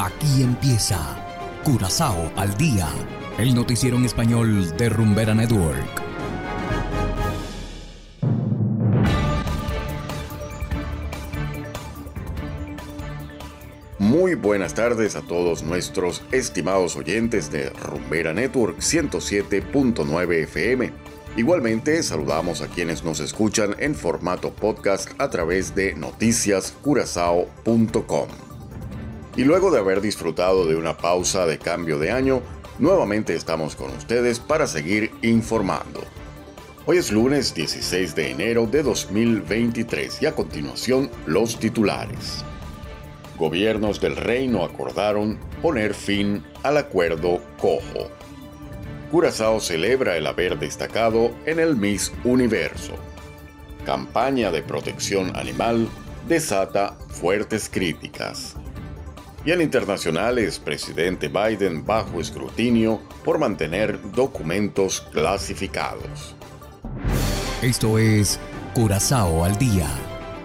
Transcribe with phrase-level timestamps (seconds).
[0.00, 0.98] Aquí empieza
[1.62, 2.88] Curazao al día,
[3.36, 6.00] el noticiero en español de Rumbera Network.
[13.98, 20.92] Muy buenas tardes a todos nuestros estimados oyentes de Rumbera Network 107.9 FM.
[21.36, 28.49] Igualmente saludamos a quienes nos escuchan en formato podcast a través de noticiascurazao.com.
[29.40, 32.42] Y luego de haber disfrutado de una pausa de cambio de año,
[32.78, 36.02] nuevamente estamos con ustedes para seguir informando.
[36.84, 42.44] Hoy es lunes 16 de enero de 2023 y a continuación los titulares.
[43.38, 48.10] Gobiernos del reino acordaron poner fin al acuerdo Cojo.
[49.10, 52.92] Curazao celebra el haber destacado en el Miss Universo.
[53.86, 55.88] Campaña de protección animal
[56.28, 58.54] desata fuertes críticas.
[59.42, 66.36] Y en internacionales, presidente Biden bajo escrutinio por mantener documentos clasificados.
[67.62, 68.38] Esto es
[68.74, 69.88] Curazao al día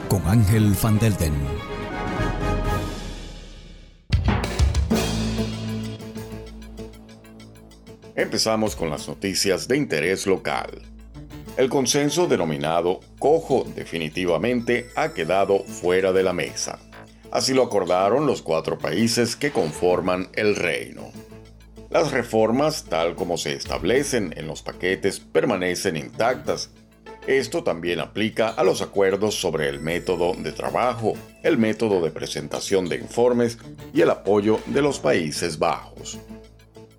[0.08, 1.34] con Ángel Van Delden.
[8.16, 10.70] Empezamos con las noticias de interés local.
[11.58, 16.80] El consenso denominado Cojo definitivamente ha quedado fuera de la mesa.
[17.36, 21.12] Así lo acordaron los cuatro países que conforman el reino.
[21.90, 26.70] Las reformas, tal como se establecen en los paquetes, permanecen intactas.
[27.28, 32.88] Esto también aplica a los acuerdos sobre el método de trabajo, el método de presentación
[32.88, 33.58] de informes
[33.94, 36.18] y el apoyo de los Países Bajos.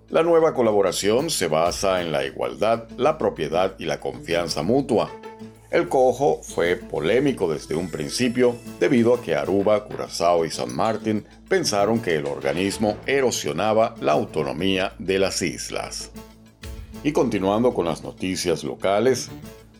[0.09, 5.09] La nueva colaboración se basa en la igualdad, la propiedad y la confianza mutua,
[5.69, 11.25] el cojo fue polémico desde un principio debido a que Aruba, Curazao y San Martín
[11.49, 16.11] pensaron que el organismo erosionaba la autonomía de las islas.
[17.03, 19.29] Y continuando con las noticias locales,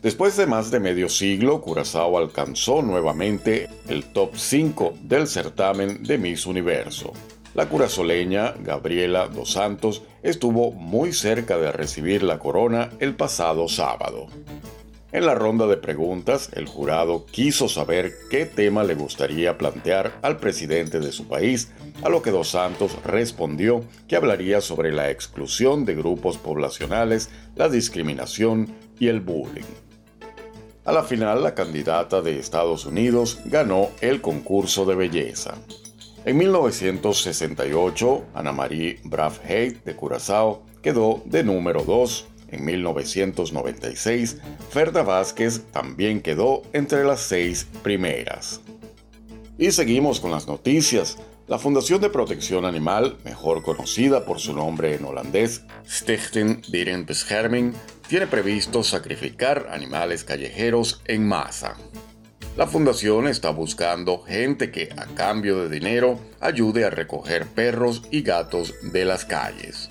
[0.02, 6.18] después de más de medio siglo, Curazao alcanzó nuevamente el top 5 del certamen de
[6.18, 7.12] Miss Universo.
[7.54, 14.26] La curazoleña Gabriela Dos Santos estuvo muy cerca de recibir la corona el pasado sábado.
[15.18, 20.36] En la ronda de preguntas, el jurado quiso saber qué tema le gustaría plantear al
[20.36, 21.72] presidente de su país,
[22.04, 27.68] a lo que Dos Santos respondió que hablaría sobre la exclusión de grupos poblacionales, la
[27.68, 29.64] discriminación y el bullying.
[30.84, 35.56] A la final, la candidata de Estados Unidos ganó el concurso de belleza.
[36.26, 44.38] En 1968, Ana Marie Brathwaite de Curazao quedó de número 2 en 1996,
[44.70, 48.60] Ferda Vázquez también quedó entre las seis primeras.
[49.58, 51.18] Y seguimos con las noticias.
[51.48, 57.72] La Fundación de Protección Animal, mejor conocida por su nombre en holandés, Stichting Dierenbescherming,
[58.06, 61.76] tiene previsto sacrificar animales callejeros en masa.
[62.56, 68.22] La fundación está buscando gente que, a cambio de dinero, ayude a recoger perros y
[68.22, 69.88] gatos de las calles.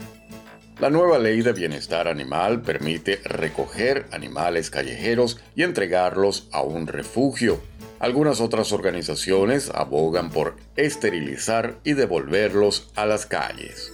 [0.79, 7.59] La nueva ley de bienestar animal permite recoger animales callejeros y entregarlos a un refugio.
[7.99, 13.91] Algunas otras organizaciones abogan por esterilizar y devolverlos a las calles.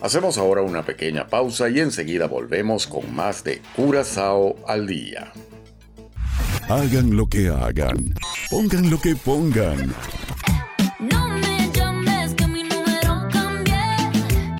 [0.00, 5.32] Hacemos ahora una pequeña pausa y enseguida volvemos con más de Curazao al día.
[6.66, 8.14] Hagan lo que hagan,
[8.50, 9.94] pongan lo que pongan.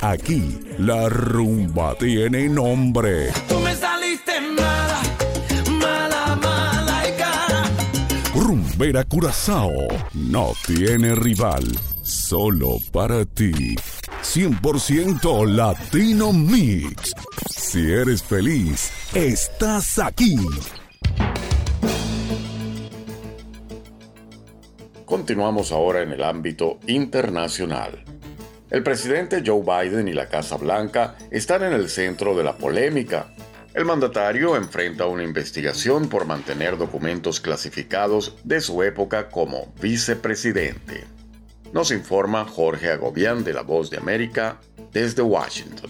[0.09, 3.33] Aquí la rumba tiene nombre.
[3.49, 5.03] Tú me saliste mala,
[5.81, 7.65] mala, mala y cara.
[8.33, 9.73] Rumbera Curazao
[10.15, 11.65] no tiene rival,
[12.03, 13.75] solo para ti.
[14.23, 17.11] 100% Latino Mix.
[17.51, 20.37] Si eres feliz, estás aquí.
[25.05, 28.06] Continuamos ahora en el ámbito internacional.
[28.77, 33.35] El presidente Joe Biden y la Casa Blanca están en el centro de la polémica.
[33.73, 41.05] El mandatario enfrenta una investigación por mantener documentos clasificados de su época como vicepresidente.
[41.73, 44.61] Nos informa Jorge Agobián de La Voz de América
[44.93, 45.89] desde Washington.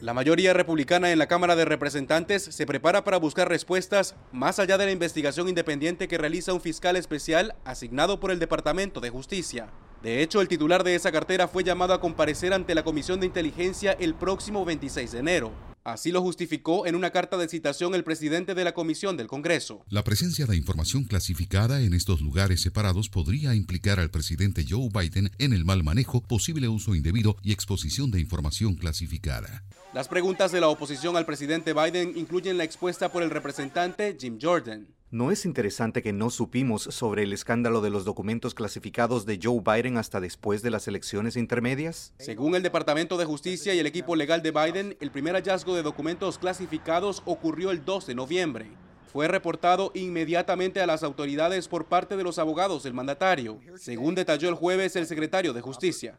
[0.00, 4.78] La mayoría republicana en la Cámara de Representantes se prepara para buscar respuestas más allá
[4.78, 9.66] de la investigación independiente que realiza un fiscal especial asignado por el Departamento de Justicia.
[10.02, 13.26] De hecho, el titular de esa cartera fue llamado a comparecer ante la Comisión de
[13.26, 15.52] Inteligencia el próximo 26 de enero.
[15.84, 19.84] Así lo justificó en una carta de citación el presidente de la Comisión del Congreso.
[19.88, 25.30] La presencia de información clasificada en estos lugares separados podría implicar al presidente Joe Biden
[25.38, 29.64] en el mal manejo, posible uso indebido y exposición de información clasificada.
[29.92, 34.38] Las preguntas de la oposición al presidente Biden incluyen la expuesta por el representante Jim
[34.40, 34.88] Jordan.
[35.12, 39.60] ¿No es interesante que no supimos sobre el escándalo de los documentos clasificados de Joe
[39.60, 42.14] Biden hasta después de las elecciones intermedias?
[42.18, 45.82] Según el Departamento de Justicia y el equipo legal de Biden, el primer hallazgo de
[45.82, 48.70] documentos clasificados ocurrió el 2 de noviembre
[49.12, 54.48] fue reportado inmediatamente a las autoridades por parte de los abogados del mandatario, según detalló
[54.48, 56.16] el jueves el secretario de Justicia.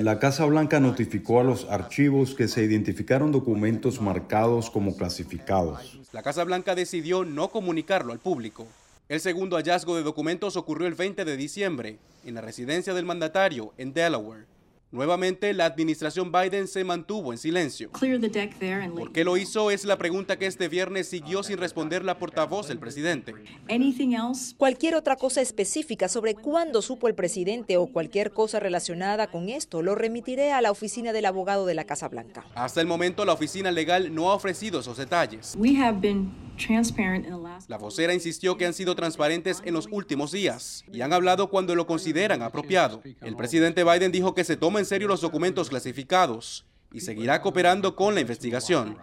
[0.00, 5.98] La Casa Blanca notificó a los archivos que se identificaron documentos marcados como clasificados.
[6.12, 8.66] La Casa Blanca decidió no comunicarlo al público.
[9.08, 13.72] El segundo hallazgo de documentos ocurrió el 20 de diciembre, en la residencia del mandatario,
[13.78, 14.44] en Delaware.
[14.90, 17.90] Nuevamente, la administración Biden se mantuvo en silencio.
[17.90, 19.70] ¿Por qué lo hizo?
[19.70, 23.34] Es la pregunta que este viernes siguió sin responder la portavoz del presidente.
[24.56, 29.82] Cualquier otra cosa específica sobre cuándo supo el presidente o cualquier cosa relacionada con esto
[29.82, 32.46] lo remitiré a la oficina del abogado de la Casa Blanca.
[32.54, 35.54] Hasta el momento, la oficina legal no ha ofrecido esos detalles.
[37.68, 41.74] La vocera insistió que han sido transparentes en los últimos días y han hablado cuando
[41.74, 43.02] lo consideran apropiado.
[43.22, 47.94] El presidente Biden dijo que se toma en serio los documentos clasificados y seguirá cooperando
[47.94, 48.98] con la investigación.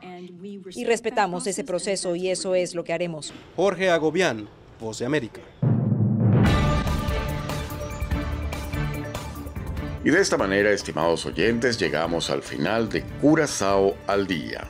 [0.71, 3.33] Y respetamos ese proceso y eso es lo que haremos.
[3.55, 4.47] Jorge Agobián,
[4.79, 5.41] Voz de América.
[10.03, 14.67] Y de esta manera, estimados oyentes, llegamos al final de Curazao al Día.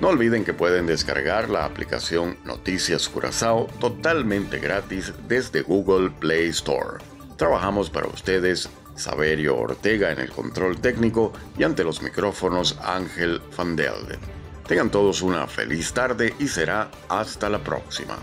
[0.00, 6.98] No olviden que pueden descargar la aplicación Noticias Curazao totalmente gratis desde Google Play Store.
[7.38, 13.74] Trabajamos para ustedes Saberio Ortega en el control técnico y ante los micrófonos Ángel Van
[13.74, 14.20] Delden.
[14.66, 18.16] Tengan todos una feliz tarde y será hasta la próxima.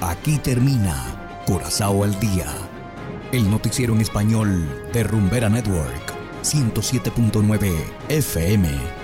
[0.00, 2.46] Aquí termina Curazao al Día,
[3.30, 6.12] el noticiero en español de Rumbera Network,
[6.42, 7.72] 107.9
[8.08, 9.01] FM.